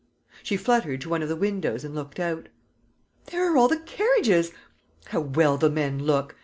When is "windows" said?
1.35-1.83